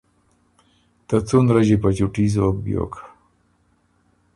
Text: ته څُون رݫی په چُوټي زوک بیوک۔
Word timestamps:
ته 1.07 1.17
څُون 1.27 1.45
رݫی 1.55 1.75
په 1.81 1.89
چُوټي 1.97 2.25
زوک 2.33 2.55
بیوک۔ 2.63 2.93